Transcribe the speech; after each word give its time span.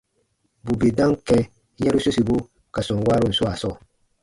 Bù 0.63 0.71
bè 0.79 0.87
dam 0.97 1.13
kɛ̃ 1.27 1.43
yɛ̃ru 1.81 1.99
sosibu 2.03 2.35
ka 2.73 2.81
sɔm 2.87 2.99
waarun 3.07 3.35
swaa 3.37 3.55
sɔɔ, 3.61 3.75